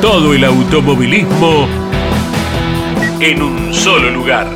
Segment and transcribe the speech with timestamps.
[0.00, 1.68] Todo el automovilismo
[3.20, 4.46] en un solo lugar.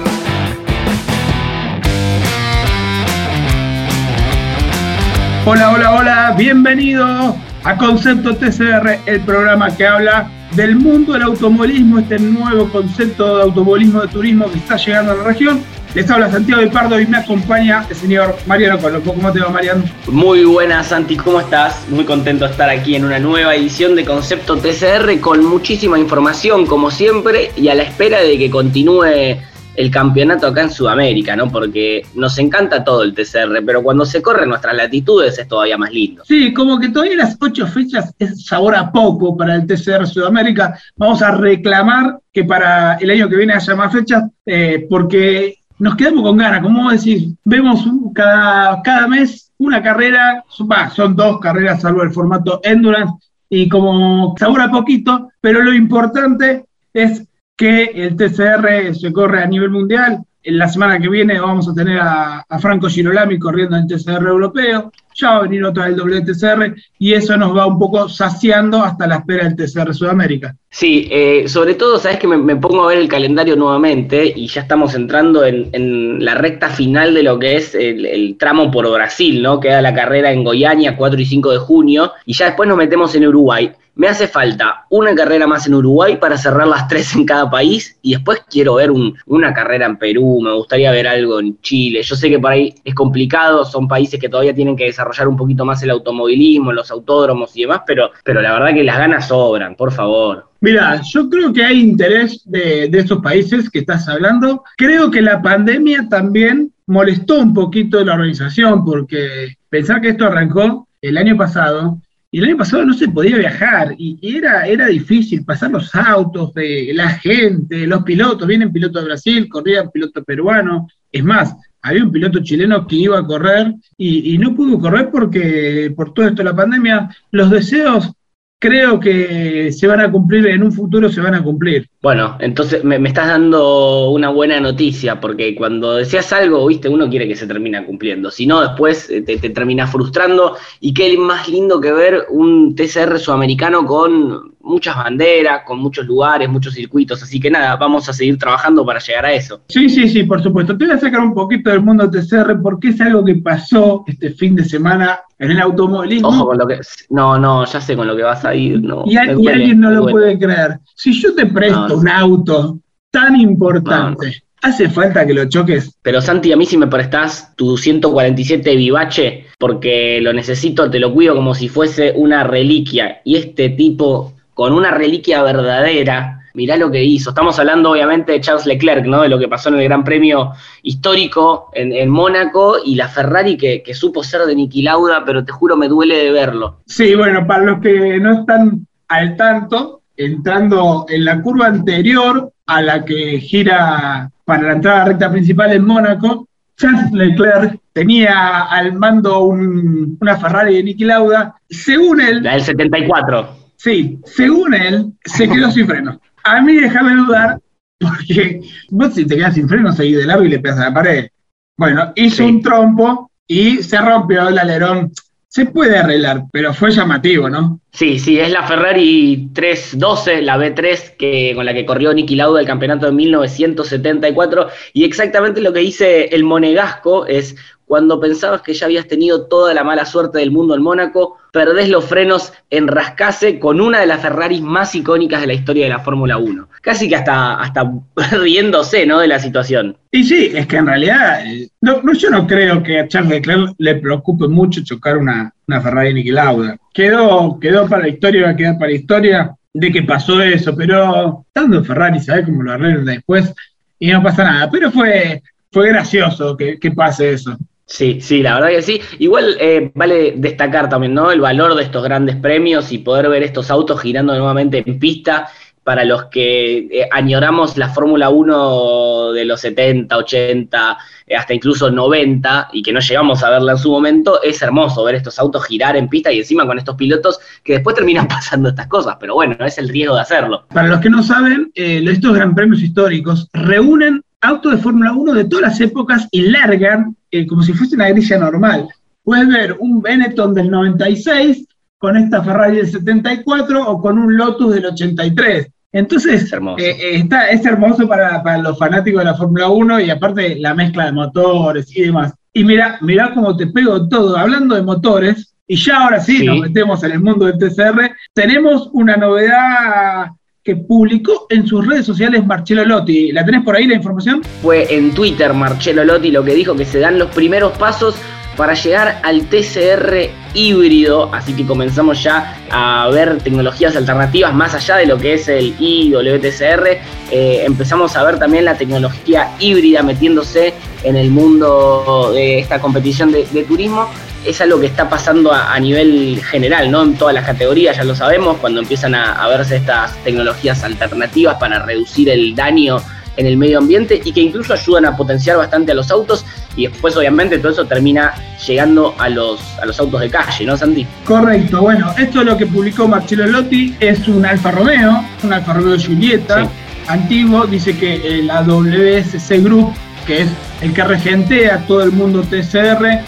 [5.45, 11.99] Hola, hola, hola, bienvenido a Concepto TCR, el programa que habla del mundo del automovilismo,
[11.99, 15.61] este nuevo concepto de automovilismo de turismo que está llegando a la región.
[15.95, 19.15] Les habla Santiago de Pardo y me acompaña el señor Mariano Colombo.
[19.15, 19.85] ¿Cómo te va, Mariano?
[20.09, 21.89] Muy buenas, Santi, ¿cómo estás?
[21.89, 26.67] Muy contento de estar aquí en una nueva edición de Concepto TCR con muchísima información,
[26.67, 29.39] como siempre, y a la espera de que continúe
[29.77, 31.49] el campeonato acá en Sudamérica, ¿no?
[31.49, 35.93] Porque nos encanta todo el TCR, pero cuando se corre nuestras latitudes es todavía más
[35.93, 36.25] lindo.
[36.27, 40.77] Sí, como que todavía las ocho fechas es sabor a poco para el TCR Sudamérica.
[40.97, 45.97] Vamos a reclamar que para el año que viene haya más fechas, eh, porque nos
[45.97, 52.03] quedamos con ganas, como decís, vemos cada, cada mes una carrera, son dos carreras salvo
[52.03, 53.15] el formato Endurance,
[53.49, 59.71] y como sabura poquito, pero lo importante es que el TCR se corre a nivel
[59.71, 64.27] mundial, en la semana que viene vamos a tener a, Franco Girolami corriendo en TCR
[64.27, 68.83] europeo, ya va a venir otra del WTCR y eso nos va un poco saciando
[68.83, 70.55] hasta la espera del TCR Sudamérica.
[70.75, 74.63] Sí, eh, sobre todo, sabes que me, pongo a ver el calendario nuevamente y ya
[74.63, 79.61] estamos entrando en, la recta final de lo que es el, tramo por Brasil, ¿no?
[79.61, 83.15] Queda la carrera en Goiânia 4 y 5 de junio y ya después nos metemos
[83.15, 83.71] en Uruguay.
[83.95, 87.97] Me hace falta una carrera más en Uruguay para cerrar las tres en cada país
[88.03, 88.91] y después quiero ver
[89.27, 92.03] una carrera en Perú, me gustaría ver algo en Chile.
[92.03, 95.37] Yo sé que por ahí es complicado, son países que todavía tienen que desarrollar un
[95.37, 99.29] poquito más el automovilismo, los autódromos y demás, pero, pero la verdad que las ganas
[99.29, 100.51] sobran, por favor.
[100.61, 104.65] Mira, yo creo que hay interés de, de esos países que estás hablando.
[104.77, 110.89] Creo que la pandemia también molestó un poquito la organización porque pensar que esto arrancó
[111.01, 111.99] el año pasado
[112.35, 116.53] y el año pasado no se podía viajar y era, era difícil pasar los autos,
[116.53, 118.49] de la gente, los pilotos.
[118.49, 120.93] Vienen pilotos de Brasil, corrían pilotos peruanos.
[121.13, 121.55] Es más,
[121.85, 126.27] había un piloto chileno que iba a correr y, no pudo correr porque por todo
[126.27, 128.11] esto la pandemia, los deseos
[128.59, 131.87] creo que se van a cumplir, en un futuro se van a cumplir.
[132.01, 137.29] Bueno, entonces me, estás dando una buena noticia, porque cuando deseas algo, viste, uno quiere
[137.29, 141.47] que se termine cumpliendo, si no, después eh, te, te termina frustrando, y qué más
[141.51, 147.39] lindo que ver un TCR sudamericano con muchas banderas, con muchos lugares, muchos circuitos, así
[147.39, 149.63] que nada, vamos a seguir trabajando para llegar a eso.
[149.69, 150.77] Sí, sí, sí, por supuesto.
[150.77, 154.31] Te voy a sacar un poquito del mundo TCR porque es algo que pasó este
[154.31, 156.29] fin de semana en el automovilismo.
[156.29, 156.81] Ojo con lo que...
[157.11, 158.83] No, no, ya sé con lo que vas a ir.
[158.83, 160.81] No, y, alguien no lo puede creer.
[160.95, 162.79] Si yo te presto un auto
[163.11, 164.43] tan importante...
[164.63, 165.99] ¿Hace falta que lo choques?
[166.01, 171.13] Pero Santi, a mí si me prestás tu 147 Vivache, porque lo necesito, te lo
[171.13, 173.21] cuido como si fuese una reliquia.
[173.27, 176.41] Y este tipo con una reliquia verdadera.
[176.55, 177.31] Mirá lo que hizo.
[177.31, 179.23] Estamos hablando obviamente de Charles Leclerc, ¿no?
[179.23, 183.83] De lo que pasó en el Gran Premio histórico en, Mónaco y la Ferrari que,
[183.93, 186.79] supo ser de Niki Lauda, pero te juro me duele de verlo.
[186.87, 192.81] Sí, bueno, para los que no están al tanto, entrando en la curva anterior a
[192.81, 199.41] la que gira para la entrada recta principal en Mónaco, Charles Leclerc tenía al mando
[199.41, 201.57] una Ferrari de Niki Lauda.
[201.69, 202.45] Según él.
[202.45, 206.19] La del 74 Sí, según él, se quedó sin freno.
[206.43, 207.61] A mí déjame dudar,
[207.99, 210.95] porque vos si te quedas sin freno, seguís de largo y le pegas a la
[210.95, 211.29] pared.
[211.77, 215.13] Bueno, hizo un trompo y se rompió el alerón.
[215.49, 217.79] Se puede arreglar, pero fue llamativo, ¿no?
[217.93, 222.61] Sí, sí, es la Ferrari 312, la B3, que, con la que corrió Niki Lauda
[222.61, 224.69] el campeonato de 1974.
[224.95, 227.55] Y exactamente lo que dice el monegasco es,
[227.87, 231.89] cuando pensabas que ya habías tenido toda la mala suerte del mundo en Mónaco, perdés
[231.89, 235.91] los frenos en rascase con una de las Ferraris más icónicas de la historia de
[235.91, 236.69] la Fórmula 1.
[236.83, 237.93] Casi que hasta, hasta
[238.33, 239.21] riéndose ¿no?
[239.21, 239.97] de la situación.
[240.11, 243.75] Y sí, es que en realidad, eh, no, yo no creo que a Charles Leclerc
[243.79, 246.77] le preocupe mucho chocar una, una Ferrari Niki Lauda.
[246.93, 250.75] Quedó, quedó para la historia, va a quedar para la historia de que pasó eso,
[250.77, 253.53] pero estando en Ferrari, ¿sabes cómo lo arreglan después?
[253.99, 254.71] Y no pasa nada.
[254.71, 257.57] Pero fue, fue gracioso que, que pase eso.
[257.87, 259.01] Sí, sí, la verdad que sí.
[259.19, 261.31] Igual eh, vale destacar también, ¿no?
[261.31, 265.49] El valor de estos grandes premios y poder ver estos autos girando nuevamente en pista
[265.85, 271.91] para los que eh, añoramos la Fórmula 1 de los 70, 80, eh, hasta incluso
[271.91, 275.67] 90, y que no llegamos a verla en su momento, es hermoso ver estos autos
[275.67, 279.35] girar en pista y encima con estos pilotos que después terminan pasando estas cosas, pero
[279.35, 280.67] bueno, es el riesgo de hacerlo.
[280.73, 285.33] Para los que no saben, eh, estos gran premios históricos reúnen autos de Fórmula 1
[285.35, 287.17] de todas las épocas y largan
[287.49, 288.89] como si fuese una grilla normal.
[289.25, 291.67] Puedes ver un Benetton del 96
[291.99, 295.69] con esta Ferrari del 74 o con un Lotus del 83.
[295.93, 300.01] Entonces, es hermoso, eh, eh, está, es hermoso para, los fanáticos de la Fórmula 1
[300.01, 302.35] y aparte la mezcla de motores y demás.
[302.53, 304.37] Y mira, mira cómo te pego todo.
[304.37, 308.91] Hablando de motores, y ya ahora sí, nos metemos en el mundo del TCR, tenemos
[308.93, 310.27] una novedad
[310.65, 313.33] que publicó en sus redes sociales Marcelo Lotti.
[313.33, 314.43] ¿La tenés por ahí la información?
[314.63, 318.17] Fue en Twitter Marcelo Lotti lo que dijo que se dan los primeros pasos
[318.57, 324.97] para llegar al TCR híbrido, así que comenzamos ya a ver tecnologías alternativas más allá
[324.97, 326.87] de lo que es el IWTCR,
[327.31, 330.73] eh, empezamos a ver también la tecnología híbrida metiéndose
[331.03, 334.09] en el mundo de esta competición de, turismo.
[334.45, 337.03] Es algo que está pasando a, nivel general, ¿no?
[337.03, 341.79] En todas las categorías, ya lo sabemos, cuando empiezan a verse estas tecnologías alternativas para
[341.85, 342.99] reducir el daño
[343.37, 346.45] en el medio ambiente y que incluso ayudan a potenciar bastante a los autos
[346.77, 348.35] y después obviamente todo eso termina
[348.67, 351.07] llegando a los, a los autos de calle, ¿no, Santi?
[351.25, 355.75] Correcto, bueno, esto es lo que publicó Marcelo Lotti, es un Alfa Romeo, un Alfa
[355.75, 356.69] Romeo Giulietta
[357.07, 359.93] antiguo, dice que la WSC Group,
[360.27, 360.49] que es
[360.81, 363.21] el que regentea todo el mundo TCR,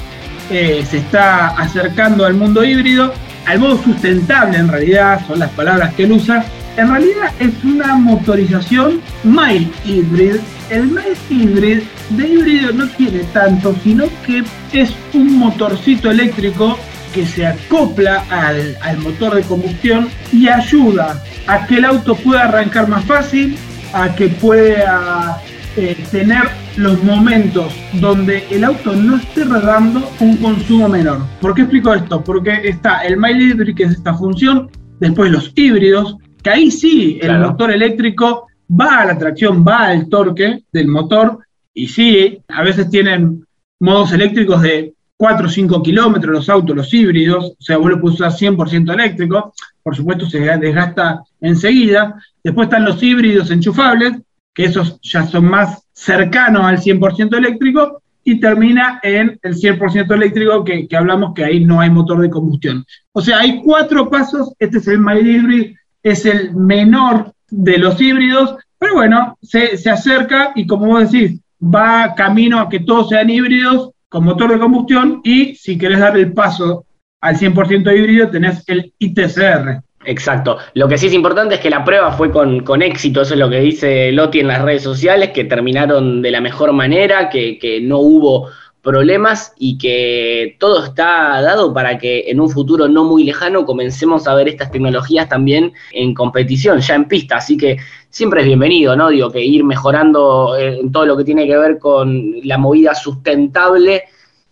[0.51, 3.13] eh, se está acercando al mundo híbrido,
[3.47, 6.45] al modo sustentable en realidad, son las palabras que él usa,
[6.77, 10.37] en realidad es una motorización mild hybrid.
[10.69, 16.79] El mild hybrid de híbrido no tiene tanto, sino que es un motorcito eléctrico
[17.15, 22.89] que se acopla al, motor de combustión y ayuda a que el auto pueda arrancar
[22.89, 23.57] más fácil,
[23.95, 25.41] a que pueda
[25.77, 26.43] eh, tener
[26.77, 31.21] los momentos donde el auto no esté rodando un consumo menor.
[31.41, 32.23] ¿Por qué explico esto?
[32.23, 34.71] Porque está el mild hybrid, que es esta función,
[35.01, 40.09] después los híbridos, que ahí sí el motor eléctrico va a la tracción, va al
[40.09, 41.39] torque del motor,
[41.73, 43.47] y sí, a veces tienen
[43.81, 48.01] modos eléctricos de 4 o 5 kilómetros los autos, los híbridos, o sea, vos lo
[48.01, 52.21] puedes usar 100% eléctrico, por supuesto se desgasta enseguida.
[52.45, 54.15] Después están los híbridos enchufables,
[54.55, 60.65] que esos ya son más cercanos al 100% eléctrico, y termina en el 100% eléctrico,
[60.65, 62.85] que, que, hablamos que ahí no hay motor de combustión.
[63.13, 68.01] O sea, hay cuatro pasos, este es el mild hybrid, es el menor de los
[68.01, 73.31] híbridos, pero bueno, se, acerca y como vos decís, va camino a que todos sean
[73.31, 76.85] híbridos con motor de combustión y si querés dar el paso
[77.21, 79.83] al 100% híbrido tenés el ITCR.
[80.07, 80.59] Exacto.
[80.75, 83.41] Lo que sí es importante es que la prueba fue con, con, éxito, eso es
[83.41, 87.59] lo que dice Lotti en las redes sociales, que terminaron de la mejor manera, que,
[87.59, 88.49] que no hubo
[88.83, 94.29] problemas y que todo está dado para que en un futuro no muy lejano comencemos
[94.29, 97.39] a ver estas tecnologías también en competición, ya en pista.
[97.39, 97.79] Así que
[98.11, 99.09] siempre es bienvenido, ¿no?
[99.09, 102.95] Digo, que ir mejorando eh, en todo lo que tiene que ver con la movida
[102.95, 104.05] sustentable,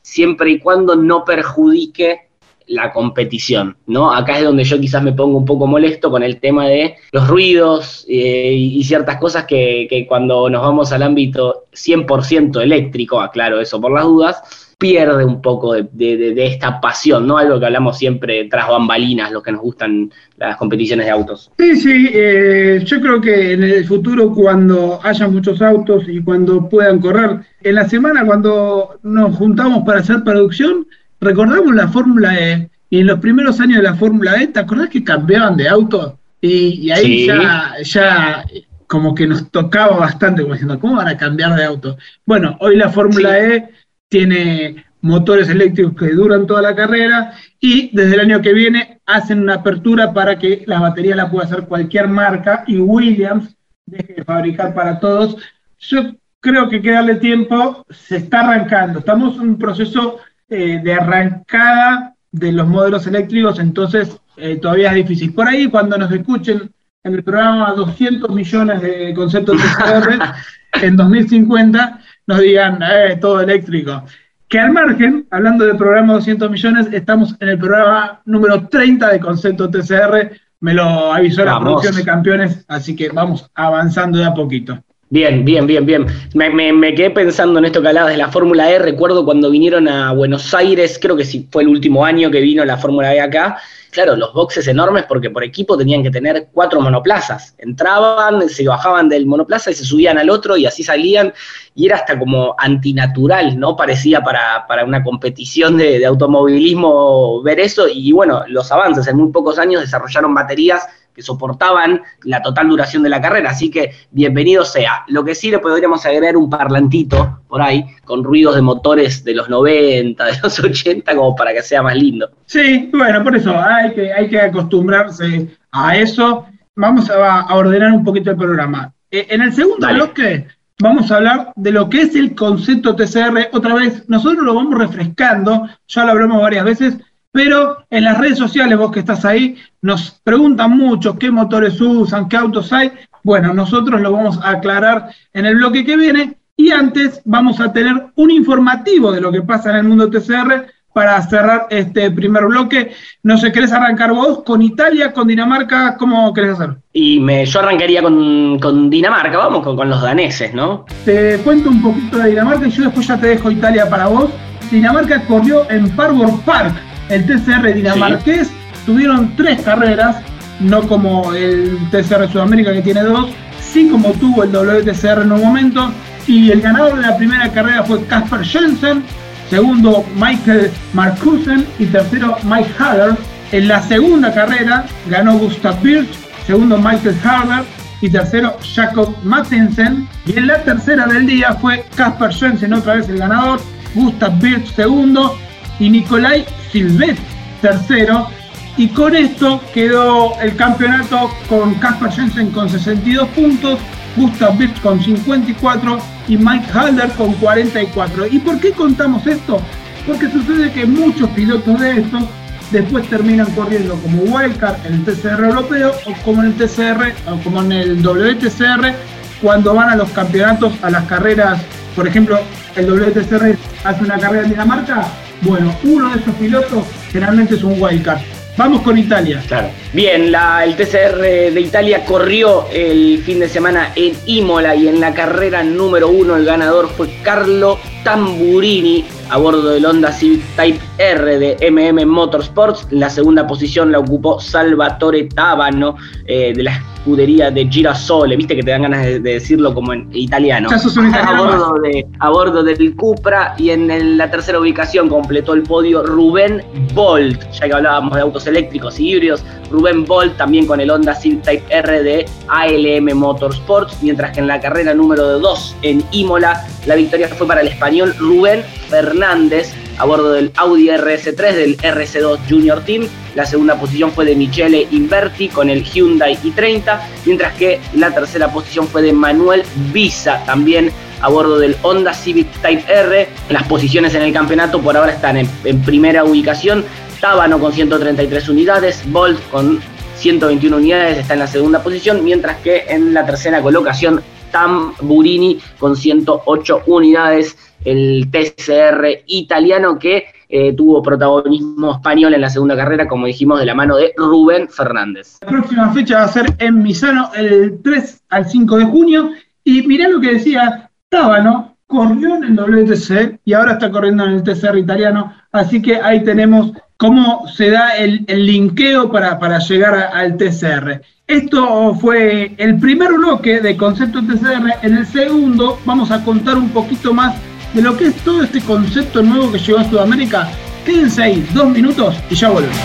[0.03, 2.31] siempre y cuando no perjudique
[2.67, 4.13] la competición, ¿no?
[4.13, 7.29] Acá es donde yo quizás me pongo un poco molesto con el tema de los
[7.29, 13.61] ruidos eh, y ciertas cosas que, que, cuando nos vamos al ámbito 100% eléctrico, aclaro
[13.61, 17.39] eso por las dudas, pierde un poco de, de, esta pasión, ¿no?
[17.39, 21.51] Algo que hablamos siempre tras bambalinas, los que nos gustan las competiciones de autos.
[21.59, 26.69] Sí, sí, eh, yo creo que en el futuro cuando haya muchos autos y cuando
[26.69, 30.87] puedan correr, en la semana cuando nos juntamos para hacer producción,
[31.25, 34.89] recordamos la Fórmula E, y en los primeros años de la Fórmula E, ¿te acordás
[34.89, 36.19] que cambiaban de auto?
[36.41, 38.45] Y, ahí ya, ya
[38.87, 41.97] como que nos tocaba bastante, como diciendo, ¿cómo van a cambiar de auto?
[42.27, 43.71] Bueno, hoy la Fórmula E
[44.09, 49.41] tiene motores eléctricos que duran toda la carrera y desde el año que viene hacen
[49.41, 53.55] una apertura para que la batería la pueda hacer cualquier marca y Williams
[53.85, 55.37] deje de fabricar para todos.
[55.79, 60.81] Yo creo que hay que darle tiempo, se está arrancando, estamos en un proceso eh,
[60.83, 65.33] de arrancada de los modelos eléctricos, entonces eh, todavía es difícil.
[65.33, 66.71] Por ahí, cuando nos escuchen
[67.03, 70.21] en el programa 200 millones de conceptos TCR
[70.83, 74.05] en 2050, nos digan eh, todo eléctrico.
[74.49, 79.21] Que al margen, hablando del programa 200 millones, estamos en el programa número 30 de
[79.21, 80.31] concepto TCR.
[80.61, 84.84] Me lo avisó la producción de campeones, así que vamos avanzando de a poquito.
[85.11, 86.07] Bien, bien, bien, bien.
[86.35, 88.79] Me, quedé pensando en esto que hablabas de la Fórmula E.
[88.79, 92.65] Recuerdo cuando vinieron a Buenos Aires, creo que sí fue el último año que vino
[92.65, 93.59] la Fórmula E acá.
[93.91, 97.55] Claro, los boxes enormes porque por equipo tenían que tener cuatro monoplazas.
[97.59, 101.33] Entraban, se bajaban del monoplaza y se subían al otro y así salían.
[101.77, 103.77] Y era hasta como antinatural, ¿no?
[103.77, 107.87] Parecía para, una competición de, de automovilismo ver eso.
[107.87, 113.03] Y bueno, los avances en muy pocos años desarrollaron baterías que soportaban la total duración
[113.03, 115.05] de la carrera, así que bienvenido sea.
[115.09, 119.35] Lo que sí le podríamos agregar un parlantito por ahí, con ruidos de motores de
[119.35, 122.29] los 90, de los 80, como para que sea más lindo.
[122.47, 126.47] Sí, bueno, por eso hay que, hay que acostumbrarse a eso.
[126.75, 128.93] Vamos a, ordenar un poquito el programa.
[129.11, 130.49] Eh, en el segundo bloque
[130.81, 133.51] vamos a hablar de lo que es el concepto TCR.
[133.53, 136.97] Otra vez, nosotros lo vamos refrescando, ya lo hablamos varias veces,
[137.35, 142.29] pero en las redes sociales, vos que estás ahí, nos preguntan mucho qué motores usan,
[142.29, 142.93] qué autos hay.
[143.25, 147.73] Bueno, nosotros lo vamos a aclarar en el bloque que viene y antes vamos a
[147.73, 152.45] tener un informativo de lo que pasa en el mundo TCR para cerrar este primer
[152.45, 152.93] bloque.
[153.25, 155.97] No sé, ¿querés arrancar vos con Italia, con Dinamarca?
[155.97, 156.77] ¿Cómo querés hacer?
[156.93, 160.85] Y me, yo arrancaría con, Dinamarca, vamos con, con, los daneses, ¿no?
[161.05, 164.31] Te cuento un poquito de Dinamarca y yo después ya te dejo Italia para vos.
[164.71, 168.51] Dinamarca corrió en Parvor Park, el TCR dinamarqués
[168.87, 170.17] tuvieron tres carreras,
[170.61, 173.31] no como el TCR Sudamérica que tiene dos,
[173.61, 175.93] sí como tuvo el WTCR en un momento,
[176.27, 179.03] y el ganador de la primera carrera fue Casper Jensen,
[179.51, 183.17] segundo Michael Markusen y tercero Mike Haller.
[183.53, 186.09] En la segunda carrera ganó Gustav Birch,
[186.47, 187.65] segundo Michael Haller
[188.01, 190.09] y tercero Jacob Mattensen.
[190.27, 193.61] Y en la tercera del día fue Casper Jensen, otra vez el ganador,
[193.95, 195.37] Gustav Birch segundo
[195.79, 197.17] y Nikolai Silvet
[197.63, 198.29] tercero.
[198.77, 203.79] Y con esto quedó el campeonato con Kasper Jensen con 62 puntos,
[204.17, 208.27] Gustav Birch con 54 y Mike Halder con 44.
[208.27, 209.61] ¿Y por qué contamos esto?
[210.05, 212.25] Porque sucede que muchos pilotos de estos
[212.73, 217.37] después terminan corriendo como wildcard en el TCR europeo o como en el TCR o
[217.45, 218.93] como en el WTCR
[219.41, 221.63] cuando van a los campeonatos, a las carreras,
[221.95, 222.41] por ejemplo,
[222.75, 225.07] el WTCR hace una carrera en Dinamarca,
[225.45, 228.21] bueno, uno de esos pilotos generalmente es un wildcard.
[228.57, 229.43] Vamos con Italia.
[229.49, 229.69] Claro.
[229.93, 231.21] Bien, el TCR
[231.53, 236.37] de Italia corrió el fin de semana en Imola y en la carrera número uno
[236.37, 242.87] el ganador fue Carlo Tamburini a bordo del Honda Civic Type R de MM Motorsports.
[242.91, 248.63] La segunda posición la ocupó Salvatore Tabano eh, de la escudería de Girasole, viste que
[248.63, 250.71] te dan ganas de, decirlo como en italiano.
[250.71, 256.03] a, bordo de, a bordo del Cupra y en la tercera ubicación completó el podio
[256.03, 256.63] Rubén
[256.95, 261.15] Bolt, ya que hablábamos de autos eléctricos y híbridos, Rubén Bolt también con el Honda
[261.15, 266.65] Civic Type R de ALM Motorsports, mientras que en la carrera número 2 en Imola
[266.87, 272.39] la victoria fue para el español Rubén Fernández a bordo del Audi RS3 del RC2
[272.49, 273.07] Junior Team.
[273.35, 278.53] La segunda posición fue de Michele Inverti con el Hyundai i30, mientras que la tercera
[278.53, 283.29] posición fue de Manuel Visa, también a bordo del Honda Civic Type R.
[283.49, 286.85] Las posiciones en el campeonato por ahora están en, primera ubicación.
[287.21, 289.81] Tábano con 133 unidades, Bolt con
[290.17, 295.59] 121 unidades está en la segunda posición, mientras que en la tercera colocación Tam Burini
[295.79, 303.09] con 108 unidades el TCR italiano que eh, tuvo protagonismo español en la segunda carrera,
[303.09, 305.39] como dijimos, de la mano de Rubén Fernández.
[305.43, 309.31] La próxima fecha va a ser en Misano el 3 al 5 de junio.
[309.65, 314.33] Y mirá lo que decía Tábano, corrió en el WTC y ahora está corriendo en
[314.33, 315.33] el TCR italiano.
[315.53, 321.01] Así que ahí tenemos cómo se da el, linkeo para, para llegar al TCR.
[321.27, 324.75] Esto fue el primer bloque de Concepto TCR.
[324.83, 327.35] En el segundo vamos a contar un poquito más
[327.75, 330.49] de lo que es todo este concepto nuevo que llegó a Sudamérica.
[330.87, 332.79] Quédense ahí, dos minutos y ya volvemos.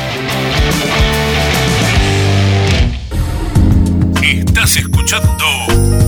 [4.21, 5.45] Estás escuchando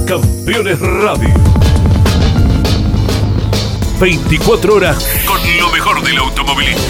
[0.07, 1.29] Campeones Radio.
[3.99, 6.81] 24 horas con lo mejor del automovilismo.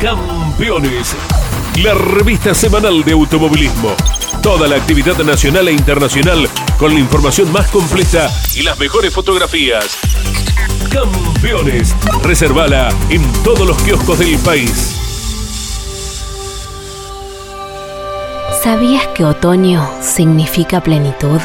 [0.00, 1.14] Campeones,
[1.82, 3.94] la revista semanal de automovilismo
[4.42, 9.98] Toda la actividad nacional e internacional con la información más completa y las mejores fotografías.
[10.90, 11.94] Campeones.
[12.22, 14.96] Reservala en todos los kioscos del país.
[18.62, 21.40] ¿Sabías que otoño significa plenitud?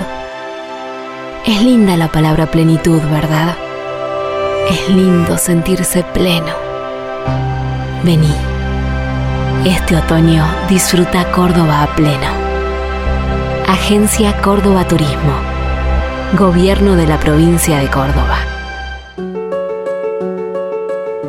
[1.46, 3.58] Es linda la palabra plenitud, ¿verdad?
[4.70, 6.56] Es lindo sentirse pleno.
[8.04, 8.55] Vení.
[9.66, 12.32] Este otoño disfruta Córdoba a pleno
[13.68, 15.42] Agencia Córdoba Turismo.
[16.38, 18.38] Gobierno de la provincia de Córdoba.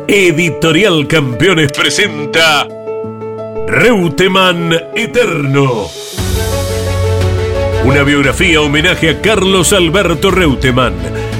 [0.07, 2.67] Editorial Campeones presenta
[3.65, 5.87] Reutemann Eterno.
[7.85, 10.93] Una biografía homenaje a Carlos Alberto Reutemann,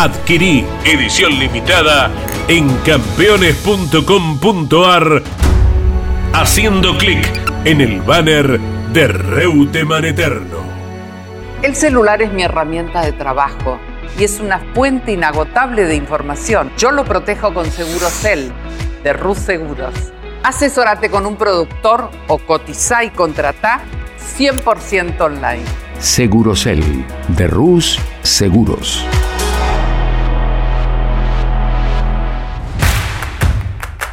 [0.00, 2.08] Adquirí edición limitada
[2.46, 5.24] en campeones.com.ar
[6.32, 7.26] haciendo clic
[7.64, 8.60] en el banner
[8.92, 10.58] de Reutemann Eterno.
[11.62, 13.80] El celular es mi herramienta de trabajo
[14.16, 16.70] y es una fuente inagotable de información.
[16.78, 18.52] Yo lo protejo con Segurocel
[19.02, 19.94] de Rus Seguros.
[20.44, 23.80] Asesórate con un productor o cotiza y contrata
[24.38, 25.64] 100% online.
[25.98, 26.84] Segurocel
[27.26, 29.04] de Rus Seguros.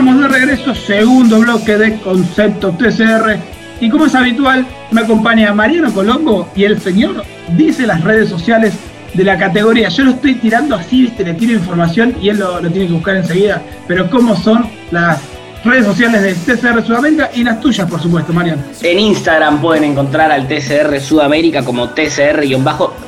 [0.00, 3.36] Estamos de regreso, segundo bloque de Concepto TCR.
[3.82, 7.22] Y como es habitual, me acompaña Mariano Colombo y el señor
[7.54, 8.72] dice las redes sociales
[9.12, 9.90] de la categoría.
[9.90, 13.16] Yo lo estoy tirando así, viste, le tiro información y él lo, tiene que buscar
[13.16, 13.60] enseguida.
[13.86, 15.20] Pero ¿cómo son las
[15.64, 18.62] redes sociales de TCR Sudamérica y las tuyas, por supuesto, Mariano.
[18.80, 21.90] En Instagram pueden encontrar al TCR Sudamérica como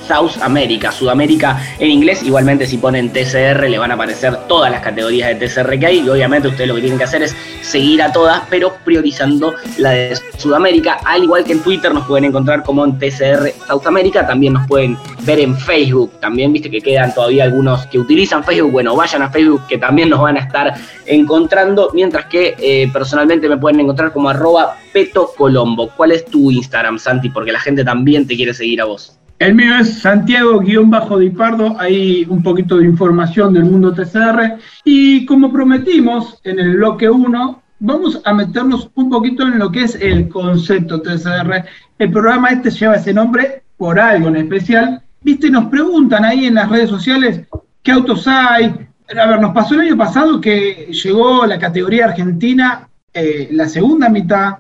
[0.03, 2.23] TCR-South America, Sudamérica en inglés.
[2.23, 5.99] Igualmente, si ponen TCR, le van a aparecer todas las categorías de TCR que hay.
[6.01, 9.91] Y obviamente, ustedes lo que tienen que hacer es seguir a todas, pero priorizando la
[9.91, 10.99] de Sudamérica.
[11.05, 14.27] Al igual que en Twitter, nos pueden encontrar como en TCR South America.
[14.27, 16.13] También nos pueden ver en Facebook.
[16.21, 18.73] También, viste que quedan todavía algunos que utilizan Facebook.
[18.73, 20.75] Bueno, vayan a Facebook, que también nos van a estar
[21.07, 21.91] encontrando.
[21.95, 25.91] Mientras que eh, personalmente me pueden encontrar como arroba Peto Colombo.
[25.97, 27.31] ¿Cuál es tu Instagram, Santi?
[27.31, 29.19] Porque la gente también te quiere seguir a vos.
[29.43, 34.57] El mío es Santiago-Dipardo, hay un poquito de información del mundo TCR.
[34.85, 39.83] Y como prometimos en el bloque 1, vamos a meternos un poquito en lo que
[39.83, 41.65] es el concepto TCR.
[41.99, 45.03] El programa este lleva ese nombre por algo en especial.
[45.23, 47.41] Viste, nos preguntan ahí en las redes sociales
[47.83, 48.67] qué autos hay,
[49.09, 54.09] a ver, nos pasó el año pasado que llegó la categoría argentina, eh, la segunda
[54.09, 54.59] mitad,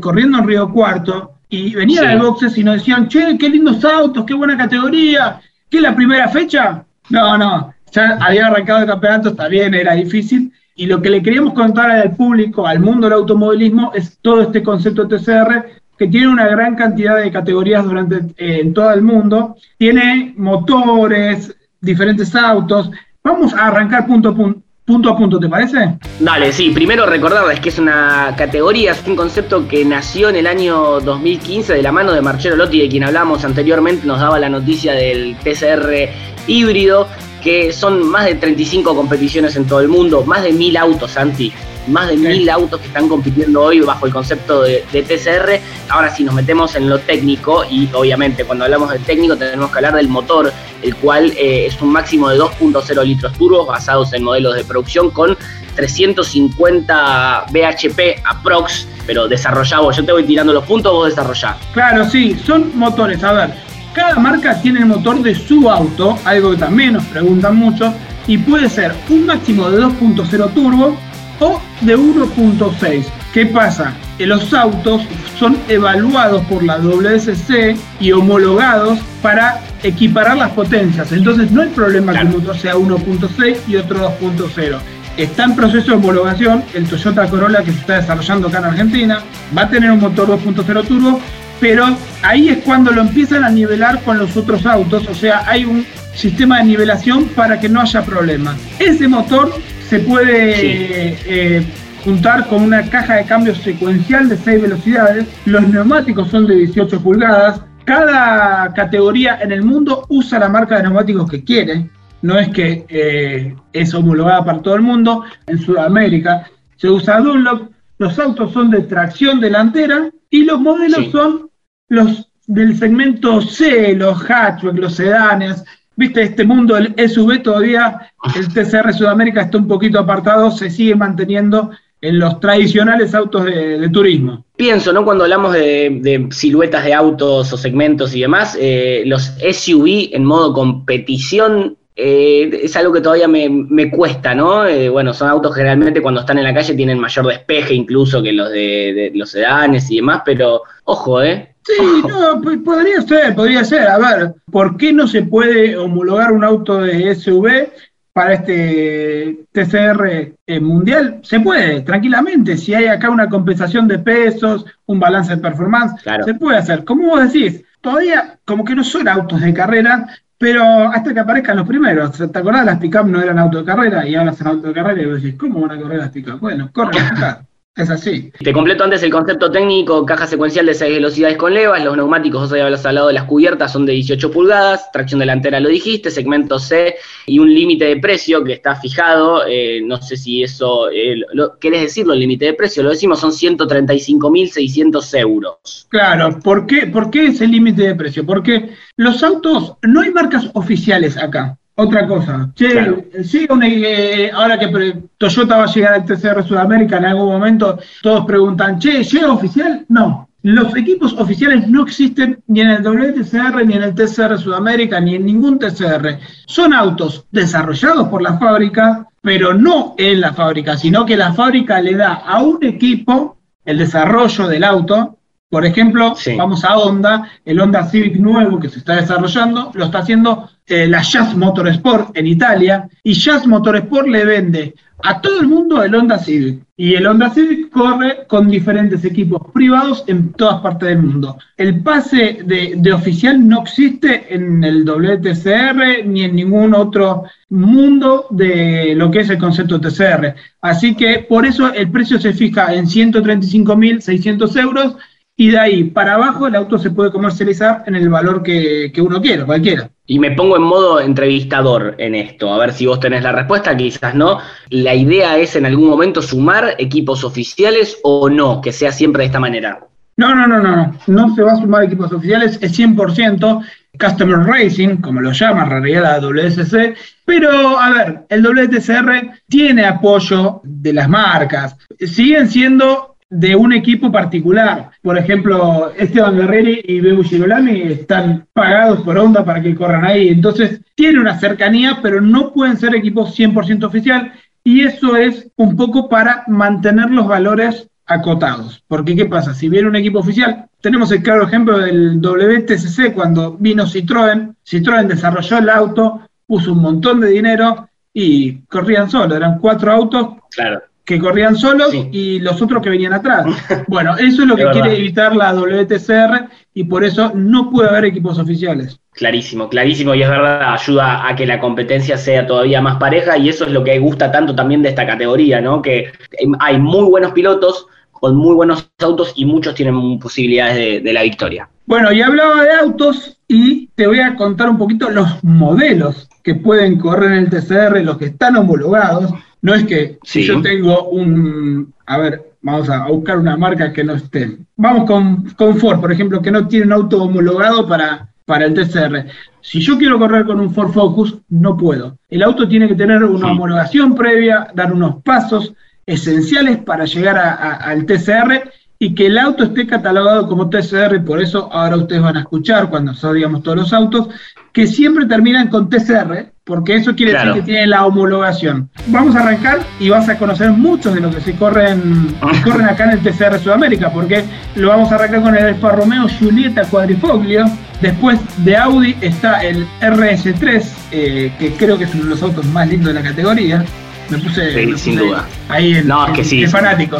[0.00, 4.24] corriendo en Río Cuarto, y venían al boxes y nos decían, che, qué lindos autos,
[4.24, 6.84] qué buena categoría, ¿qué la primera fecha?
[7.10, 11.22] No, no, ya había arrancado el campeonato, está bien, era difícil, y lo que le
[11.22, 16.28] queríamos contar al público, al mundo del automovilismo, es todo este concepto TCR, que tiene
[16.28, 22.90] una gran cantidad de categorías durante eh, en todo el mundo, tiene motores, diferentes autos,
[23.28, 24.62] Vamos a arrancar punto a punto.
[24.88, 25.98] Punto a punto, ¿te parece?
[26.18, 26.70] Dale, sí.
[26.70, 31.74] Primero recordarles que es una categoría, es un concepto que nació en el año 2015
[31.74, 35.36] de la mano de Marcelo Lotti, de quien hablamos anteriormente, nos daba la noticia del
[35.44, 36.08] TCR
[36.46, 37.06] híbrido,
[37.42, 41.52] que son más de 35 competiciones en todo el mundo, más de mil autos, Santi
[41.88, 45.60] más de mil autos que están compitiendo hoy bajo el concepto de, TCR.
[45.88, 49.78] Ahora si nos metemos en lo técnico, y obviamente cuando hablamos de técnico tenemos que
[49.78, 54.22] hablar del motor, el cual eh, es un máximo de 2.0 litros turbos basados en
[54.22, 55.36] modelos de producción con
[55.76, 61.56] 350 bhp aprox, pero desarrollado, yo te voy tirando los puntos, vos desarrollás.
[61.72, 63.54] Claro, sí, son motores, a ver,
[63.94, 67.94] cada marca tiene el motor de su auto, algo que también nos preguntan mucho,
[68.26, 70.96] y puede ser un máximo de 2.0 turbo
[71.40, 73.04] o de 1.6.
[73.32, 73.94] ¿Qué pasa?
[74.18, 75.02] los autos
[75.38, 81.12] son evaluados por la WSC y homologados para equiparar las potencias.
[81.12, 84.78] Entonces no hay problema que un motor sea 1.6 y otro 2.0.
[85.16, 89.22] Está en proceso de homologación el Toyota Corolla que se está desarrollando acá en Argentina.
[89.56, 91.20] Va a tener un motor 2.0 turbo,
[91.60, 91.86] pero
[92.22, 95.06] ahí es cuando lo empiezan a nivelar con los otros autos.
[95.08, 98.56] O sea, hay un sistema de nivelación para que no haya problemas.
[98.78, 99.52] Ese motor
[99.88, 101.66] se puede eh,
[102.04, 105.26] juntar con una caja de cambio secuencial de 6 velocidades.
[105.46, 107.62] Los neumáticos son de 18 pulgadas.
[107.84, 111.88] Cada categoría en el mundo usa la marca de neumáticos que quiere.
[112.20, 115.24] No es que eh, es homologada para todo el mundo.
[115.46, 116.46] En Sudamérica
[116.76, 117.70] se usa Dunlop.
[117.96, 121.50] Los autos son de tracción delantera y los modelos son
[121.88, 125.64] los del segmento C, los hatchback, los sedanes,
[125.98, 130.94] viste, este mundo del SUV todavía, el TCR Sudamérica está un poquito apartado, se sigue
[130.94, 134.44] manteniendo en los tradicionales autos de, turismo.
[134.54, 135.04] Pienso, ¿no?
[135.04, 140.52] Cuando hablamos de, siluetas de autos o segmentos y demás, eh, los SUV en modo
[140.52, 144.64] competición eh, es algo que todavía me, cuesta, ¿no?
[144.64, 148.32] Eh, bueno, son autos generalmente cuando están en la calle tienen mayor despeje incluso que
[148.32, 151.56] los de, los sedanes y demás, pero ojo, ¿eh?
[151.68, 153.88] Sí, no, podría ser, podría ser.
[153.88, 157.68] A ver, ¿por qué no se puede homologar un auto de SUV
[158.14, 161.20] para este TCR eh, mundial?
[161.22, 162.56] Se puede, tranquilamente.
[162.56, 166.84] Si hay acá una compensación de pesos, un balance de performance, se puede hacer.
[166.86, 170.06] Como vos decís, todavía como que no son autos de carrera,
[170.38, 172.16] pero hasta que aparezcan los primeros.
[172.16, 172.64] ¿Te acordás?
[172.64, 175.22] Las pick no eran autos de carrera y ahora son autos de carrera y vos
[175.22, 177.47] decís, ¿cómo van a correr las pick Bueno, corren acá.
[177.78, 178.32] Es así.
[178.42, 182.42] Te completo antes el concepto técnico, caja secuencial de 6 velocidades con levas, los neumáticos,
[182.42, 186.58] vos habías hablado de las cubiertas, son de 18 pulgadas, tracción delantera lo dijiste, segmento
[186.58, 191.22] C y un límite de precio que está fijado, eh, no sé si eso, eh,
[191.32, 192.82] lo, ¿querés decirlo el límite de precio?
[192.82, 195.86] Lo decimos, son 135.600 euros.
[195.88, 198.26] Claro, ¿por qué, ¿por qué ese límite de precio?
[198.26, 201.56] Porque los autos, no hay marcas oficiales acá.
[201.80, 207.04] Otra cosa, che, sí, eh, ahora que Toyota va a llegar al TCR Sudamérica en
[207.04, 209.86] algún momento, todos preguntan, che, ¿llega oficial?
[209.88, 210.28] No.
[210.42, 215.14] Los equipos oficiales no existen ni en el WTCR, ni en el TCR Sudamérica, ni
[215.14, 216.18] en ningún TCR.
[216.46, 221.80] Son autos desarrollados por la fábrica, pero no en la fábrica, sino que la fábrica
[221.80, 225.17] le da a un equipo el desarrollo del auto
[225.50, 230.00] por ejemplo, vamos a Honda, el Honda Civic nuevo que se está desarrollando, lo está
[230.00, 235.48] haciendo eh, la Jazz Motorsport en Italia, y Jazz Motorsport le vende a todo el
[235.48, 236.60] mundo el Honda Civic.
[236.76, 241.38] Y el Honda Civic corre con diferentes equipos privados en todas partes del mundo.
[241.56, 248.26] El pase de, de, oficial no existe en el WTCR ni en ningún otro mundo
[248.30, 250.34] de lo que es el concepto TCR.
[250.60, 254.96] Así que por eso el precio se fija en 135.600 euros
[255.40, 259.22] y de ahí para abajo el auto se puede comercializar en el valor que, uno
[259.22, 259.88] quiera, cualquiera.
[260.04, 263.76] Y me pongo en modo entrevistador en esto, a ver si vos tenés la respuesta,
[263.76, 264.40] quizás no.
[264.70, 269.26] ¿La idea es en algún momento sumar equipos oficiales o no, que sea siempre de
[269.26, 269.78] esta manera?
[270.16, 273.64] No, no, no, no, no se va a sumar equipos oficiales, es 100%
[273.96, 279.86] Customer Racing, como lo llama en realidad la WSC, pero a ver, el WTCR tiene
[279.86, 284.90] apoyo de las marcas, siguen siendo de un equipo particular.
[285.02, 290.28] Por ejemplo, Esteban Guerreri y Bebu Girolami están pagados por onda para que corran ahí.
[290.28, 294.32] Entonces, tiene una cercanía, pero no pueden ser equipos 100% oficial.
[294.64, 298.82] Y eso es un poco para mantener los valores acotados.
[298.88, 299.54] Porque, ¿qué pasa?
[299.54, 304.54] Si viene un equipo oficial, tenemos el claro ejemplo del WTCC cuando vino Citroën.
[304.64, 309.36] Citroën desarrolló el auto, puso un montón de dinero y corrían solo.
[309.36, 310.28] Eran cuatro autos.
[310.50, 313.46] Claro que corrían solos y los otros que venían atrás.
[313.88, 318.04] Bueno, eso es lo que quiere evitar la WTCR y por eso no puede haber
[318.04, 319.00] equipos oficiales.
[319.12, 323.48] Clarísimo, clarísimo, y es verdad, ayuda a que la competencia sea todavía más pareja y
[323.48, 325.80] eso es lo que gusta tanto también de esta categoría, ¿no?
[325.80, 326.12] Que
[326.60, 331.22] hay muy buenos pilotos con muy buenos autos y muchos tienen posibilidades de, de la
[331.22, 331.70] victoria.
[331.86, 336.54] Bueno, y hablaba de autos y te voy a contar un poquito los modelos que
[336.54, 341.08] pueden correr en el TCR, los que están homologados no es que si yo tengo
[341.08, 344.58] un, a ver, vamos a, buscar una marca que no esté.
[344.76, 349.26] Vamos con, Ford, por ejemplo, que no tiene un auto homologado para, para el TCR.
[349.60, 352.18] Si yo quiero correr con un Ford Focus, no puedo.
[352.28, 355.74] El auto tiene que tener una homologación previa, dar unos pasos
[356.06, 361.68] esenciales para llegar al TCR y que el auto esté catalogado como TCR, por eso
[361.72, 364.28] ahora ustedes van a escuchar cuando digamos todos los autos,
[364.72, 368.90] que siempre terminan con TCR, porque eso quiere decir que tiene la homologación.
[369.06, 373.04] Vamos a arrancar y vas a conocer muchos de los que se corren, corren acá
[373.04, 377.64] en el TCR Sudamérica, porque lo vamos a arrancar con el Alfa Romeo Giulietta Quadrifoglio.
[378.02, 382.66] Después de Audi está el RS3, eh, que creo que es uno de los autos
[382.66, 383.82] más lindos de la categoría.
[384.28, 385.46] Me puse, sin duda.
[385.70, 386.66] ahí en, no, que sí.
[386.66, 387.16] fanático.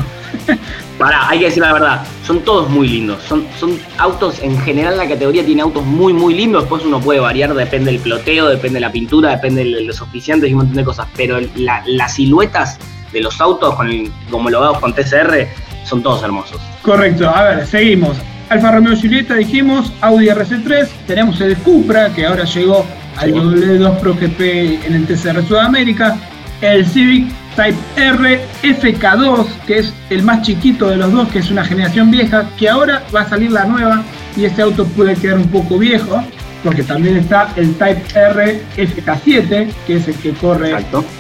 [0.99, 3.23] Pará, hay que decir la verdad, son todos muy lindos.
[3.23, 6.63] Son, son autos, en general la categoría tiene autos muy, muy lindos.
[6.63, 10.51] Después uno puede variar, depende del ploteo, depende de la pintura, depende de los oficiantes
[10.51, 11.07] y un montón de cosas.
[11.17, 12.79] Pero las siluetas
[13.13, 13.89] de los autos con
[14.33, 15.47] homologados con TCR
[15.85, 16.61] son todos hermosos.
[16.83, 18.17] Correcto, a ver, seguimos.
[18.49, 22.85] Alfa Romeo Giulietta dijimos, Audi RC3, tenemos el Cupra que ahora llegó
[23.17, 26.17] al W2 Pro GP en el TCR Sudamérica,
[26.61, 31.51] el Civic Type R FK2, que es el más chiquito de los dos, que es
[31.51, 34.05] una generación vieja, que ahora va a salir la nueva
[34.37, 36.23] y este auto puede quedar un poco viejo,
[36.63, 40.73] porque también está el Type R FK7, que es el que corre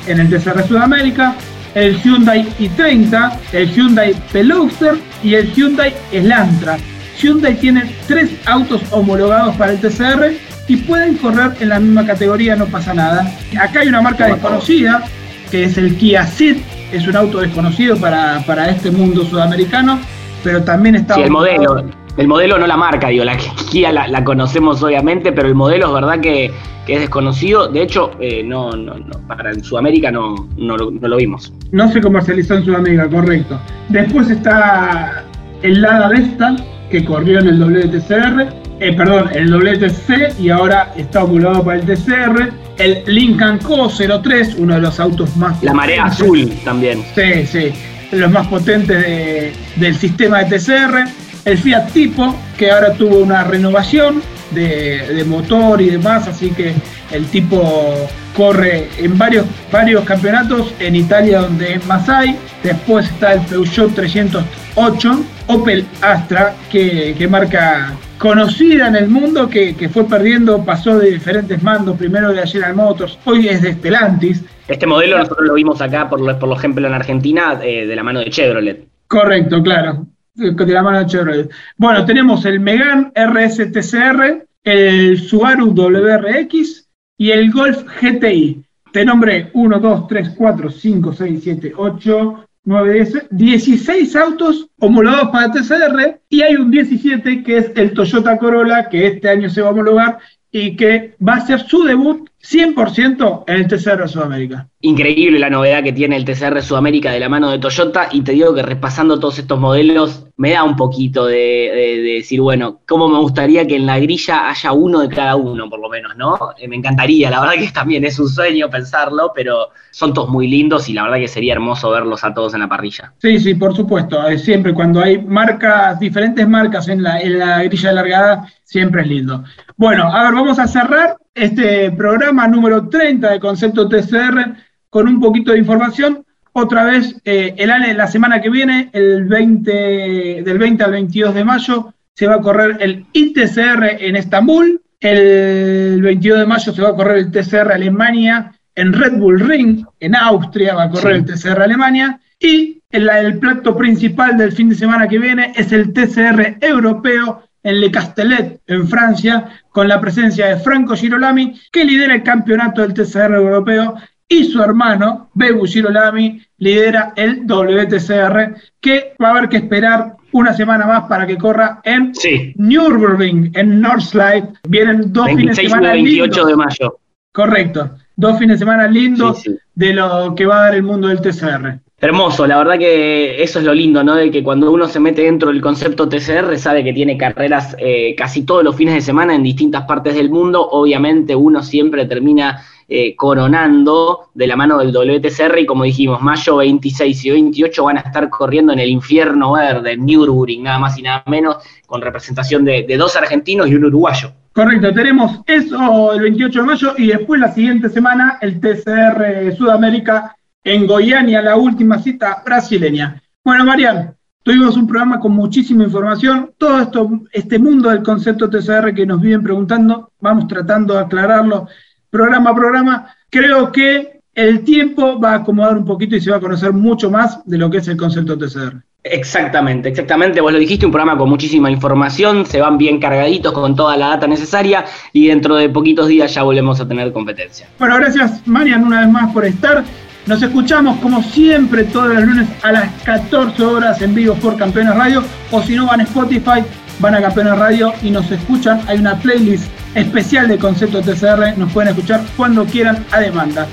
[0.06, 1.34] en el TCR Sudamérica,
[1.74, 6.76] el Hyundai i30, el Hyundai Veloster y el Hyundai Elantra.
[7.20, 10.34] Hyundai tiene tres autos homologados para el TCR
[10.68, 13.28] y pueden correr en la misma categoría, no pasa nada.
[13.60, 15.02] Acá hay una marca desconocida,
[15.48, 16.58] que es el Kia Ceed,
[16.92, 19.98] es un auto desconocido para, este mundo sudamericano,
[20.42, 21.14] pero también está...
[21.14, 21.84] Sí, el modelo,
[22.16, 23.36] el modelo no la marca, digo, la
[23.70, 26.52] Kia la, conocemos obviamente, pero el modelo es verdad que,
[26.86, 28.94] es desconocido, de hecho, eh, no, no,
[29.26, 31.52] para en Sudamérica no, no, lo vimos.
[31.70, 33.60] No se comercializó en Sudamérica, correcto.
[33.90, 35.22] Después está
[35.60, 36.56] el Lada Vesta,
[36.90, 38.48] que corrió en el WTCR,
[38.80, 42.52] eh, perdón, el WTC y ahora está homologado para el TCR.
[42.78, 45.62] El Lincoln Co 03, uno de los autos más.
[45.62, 47.04] La marea azul también.
[47.14, 47.72] Sí, sí,
[48.12, 51.04] los más potentes del sistema de TCR.
[51.44, 56.74] El Fiat Tipo, que ahora tuvo una renovación de, motor y demás, así que
[57.10, 62.36] el tipo corre en varios, varios campeonatos en Italia donde más hay.
[62.62, 69.88] Después está el Peugeot 308, Opel Astra, que, que marca conocida en el mundo que,
[69.88, 74.44] fue perdiendo, pasó de diferentes mandos, primero de General Motors, hoy es de Stellantis.
[74.66, 78.20] Este modelo nosotros lo vimos acá, por, por ejemplo, en Argentina, eh, de la mano
[78.20, 78.86] de Chevrolet.
[79.06, 81.50] Correcto, claro, de la mano de Chevrolet.
[81.76, 88.62] Bueno, tenemos el Megan RSTCR, el Subaru WRX y el Golf GTI.
[88.92, 95.50] Te nombré 1, 2, 3, 4, 5, 6, 7, 8, 9, 16 autos homologados para
[95.50, 99.68] TCR y hay un 17 que es el Toyota Corolla que este año se va
[99.68, 100.18] a homologar
[100.52, 104.68] y que va a ser su debut 100% en el TCR Sudamérica.
[104.80, 108.32] Increíble la novedad que tiene el TCR Sudamérica de la mano de Toyota y te
[108.32, 113.18] digo que repasando todos estos modelos me da un poquito de, decir, bueno, cómo me
[113.18, 116.38] gustaría que en la grilla haya uno de cada uno, por lo menos, ¿no?
[116.58, 120.46] Eh, me encantaría, la verdad que también es un sueño pensarlo, pero son todos muy
[120.46, 123.12] lindos y la verdad que sería hermoso verlos a todos en la parrilla.
[123.18, 124.16] Sí, sí, por supuesto.
[124.38, 129.42] Siempre cuando hay marcas, diferentes marcas en la, en la grilla largada, siempre es lindo.
[129.76, 134.56] Bueno, a ver, vamos a cerrar este programa número 30 de Concepto TCR
[134.90, 136.24] con un poquito de información.
[136.52, 141.44] Otra vez, eh, el, la semana que viene, el 20, del 20 al 22 de
[141.44, 144.80] mayo, se va a correr el ITCR en Estambul.
[145.00, 149.84] El 22 de mayo se va a correr el TCR Alemania en Red Bull Ring,
[149.98, 152.20] en Austria va a correr el TCR Alemania.
[152.40, 157.42] Y el, el plato principal del fin de semana que viene es el TCR europeo
[157.62, 162.82] en Le Castellet, en Francia, con la presencia de Franco Girolami, que lidera el campeonato
[162.82, 163.94] del TCR europeo,
[164.28, 170.52] y su hermano, Bebu Girolami, lidera el WTCR, que va a haber que esperar una
[170.52, 172.12] semana más para que corra en
[172.56, 174.44] Nürburgring, en Northlight.
[174.68, 176.98] Vienen dos fines de semana 28 de mayo.
[177.32, 179.42] Correcto, dos fines de semana lindos
[179.74, 181.80] de lo que va a dar el mundo del TCR.
[182.00, 184.14] Hermoso, la verdad que eso es lo lindo, ¿no?
[184.14, 188.14] De que cuando uno se mete dentro del concepto TCR sabe que tiene carreras eh,
[188.16, 190.64] casi todos los fines de semana en distintas partes del mundo.
[190.70, 196.58] Obviamente uno siempre termina eh, coronando de la mano del WTCR y como dijimos, mayo
[196.58, 200.96] 26 y 28 van a estar corriendo en el infierno verde, en Nürburgring, nada más
[201.00, 204.30] y nada menos, con representación de, de dos argentinos y un uruguayo.
[204.52, 210.37] Correcto, tenemos eso el 28 de mayo y después la siguiente semana el TCR Sudamérica
[210.64, 213.22] en Goiânia, la última cita brasileña.
[213.44, 216.52] Bueno, Marian, tuvimos un programa con muchísima información.
[216.58, 221.68] Todo esto, este mundo del concepto TCR que nos viven preguntando, vamos tratando de aclararlo
[222.10, 223.16] programa a programa.
[223.30, 227.10] Creo que el tiempo va a acomodar un poquito y se va a conocer mucho
[227.10, 228.82] más de lo que es el concepto TCR.
[229.02, 230.40] Exactamente, exactamente.
[230.40, 234.08] Vos lo dijiste, un programa con muchísima información, se van bien cargaditos con toda la
[234.08, 237.68] data necesaria y dentro de poquitos días ya volvemos a tener competencia.
[237.78, 239.84] Bueno, gracias Marian una vez más por estar.
[240.28, 244.94] Nos escuchamos como siempre todos los lunes a las 14 horas en vivo por Campeones
[244.94, 246.62] Radio o si no van a Spotify,
[246.98, 248.82] van a Campeones Radio y nos escuchan.
[248.86, 249.64] Hay una playlist
[249.94, 253.66] especial de Concepto TCR, nos pueden escuchar cuando quieran a demanda.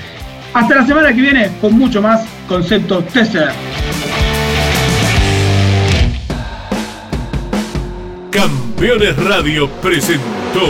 [0.53, 3.51] Hasta la semana que viene con mucho más Concepto TCR.
[8.31, 10.69] Campeones Radio presentó